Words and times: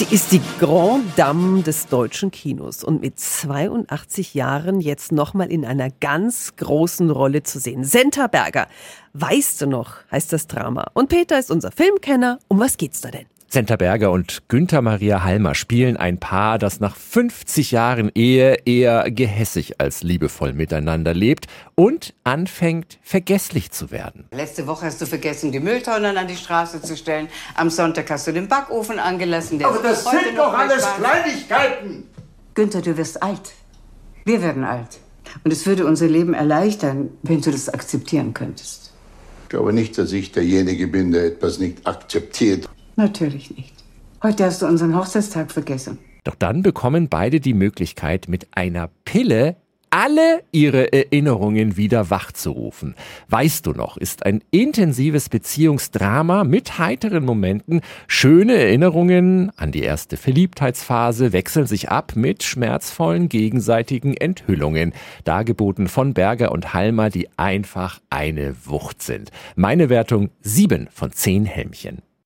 Sie 0.00 0.14
ist 0.14 0.32
die 0.32 0.40
Grand 0.58 1.04
Dame 1.18 1.60
des 1.60 1.86
deutschen 1.88 2.30
Kinos 2.30 2.82
und 2.82 3.02
mit 3.02 3.20
82 3.20 4.32
Jahren 4.32 4.80
jetzt 4.80 5.12
nochmal 5.12 5.52
in 5.52 5.62
einer 5.66 5.90
ganz 5.90 6.56
großen 6.56 7.10
Rolle 7.10 7.42
zu 7.42 7.58
sehen. 7.58 7.84
Senta 7.84 8.26
Berger, 8.26 8.66
weißt 9.12 9.60
du 9.60 9.66
noch, 9.66 9.96
heißt 10.10 10.32
das 10.32 10.46
Drama. 10.46 10.90
Und 10.94 11.10
Peter 11.10 11.38
ist 11.38 11.50
unser 11.50 11.70
Filmkenner. 11.70 12.38
Um 12.48 12.58
was 12.60 12.78
geht's 12.78 13.02
da 13.02 13.10
denn? 13.10 13.26
Senta 13.52 13.74
Berger 13.74 14.12
und 14.12 14.46
Günther 14.46 14.80
Maria 14.80 15.24
Halmer 15.24 15.56
spielen 15.56 15.96
ein 15.96 16.20
Paar, 16.20 16.56
das 16.56 16.78
nach 16.78 16.94
50 16.94 17.72
Jahren 17.72 18.12
Ehe 18.14 18.58
eher 18.64 19.10
gehässig 19.10 19.80
als 19.80 20.04
liebevoll 20.04 20.52
miteinander 20.52 21.14
lebt 21.14 21.48
und 21.74 22.14
anfängt 22.22 23.00
vergesslich 23.02 23.72
zu 23.72 23.90
werden. 23.90 24.28
Letzte 24.30 24.68
Woche 24.68 24.86
hast 24.86 25.00
du 25.00 25.06
vergessen, 25.06 25.50
die 25.50 25.58
Mülltonnen 25.58 26.16
an 26.16 26.28
die 26.28 26.36
Straße 26.36 26.80
zu 26.80 26.96
stellen. 26.96 27.26
Am 27.56 27.70
Sonntag 27.70 28.08
hast 28.08 28.28
du 28.28 28.32
den 28.32 28.46
Backofen 28.46 29.00
angelassen. 29.00 29.58
Der 29.58 29.66
Aber 29.66 29.82
das 29.82 30.04
sind 30.04 30.36
doch 30.36 30.54
alles 30.56 30.86
Kleinigkeiten. 30.96 32.04
Günther, 32.54 32.82
du 32.82 32.96
wirst 32.96 33.20
alt. 33.20 33.50
Wir 34.24 34.42
werden 34.42 34.62
alt. 34.62 35.00
Und 35.42 35.52
es 35.52 35.66
würde 35.66 35.86
unser 35.86 36.06
Leben 36.06 36.34
erleichtern, 36.34 37.10
wenn 37.24 37.40
du 37.40 37.50
das 37.50 37.68
akzeptieren 37.68 38.32
könntest. 38.32 38.92
Ich 39.42 39.48
glaube 39.48 39.72
nicht, 39.72 39.98
dass 39.98 40.12
ich 40.12 40.30
derjenige 40.30 40.86
bin, 40.86 41.10
der 41.10 41.24
etwas 41.24 41.58
nicht 41.58 41.84
akzeptiert. 41.84 42.68
Natürlich 43.00 43.56
nicht. 43.56 43.72
Heute 44.22 44.44
hast 44.44 44.60
du 44.60 44.66
unseren 44.66 44.94
Hochzeitstag 44.94 45.50
vergessen. 45.50 45.96
Doch 46.22 46.34
dann 46.34 46.62
bekommen 46.62 47.08
beide 47.08 47.40
die 47.40 47.54
Möglichkeit, 47.54 48.28
mit 48.28 48.48
einer 48.54 48.90
Pille 49.06 49.56
alle 49.88 50.42
ihre 50.52 50.92
Erinnerungen 50.92 51.78
wieder 51.78 52.10
wachzurufen. 52.10 52.94
Weißt 53.30 53.64
du 53.64 53.72
noch, 53.72 53.96
ist 53.96 54.26
ein 54.26 54.42
intensives 54.50 55.30
Beziehungsdrama 55.30 56.44
mit 56.44 56.78
heiteren 56.78 57.24
Momenten. 57.24 57.80
Schöne 58.06 58.56
Erinnerungen 58.56 59.50
an 59.56 59.72
die 59.72 59.82
erste 59.82 60.18
Verliebtheitsphase 60.18 61.32
wechseln 61.32 61.66
sich 61.66 61.88
ab 61.88 62.12
mit 62.16 62.42
schmerzvollen 62.42 63.30
gegenseitigen 63.30 64.14
Enthüllungen. 64.14 64.92
Dargeboten 65.24 65.88
von 65.88 66.12
Berger 66.12 66.52
und 66.52 66.74
Halmer, 66.74 67.08
die 67.08 67.30
einfach 67.38 67.98
eine 68.10 68.54
Wucht 68.66 69.00
sind. 69.00 69.30
Meine 69.56 69.88
Wertung 69.88 70.28
sieben 70.42 70.86
von 70.92 71.10
zehn 71.12 71.46
Helmchen. 71.46 72.02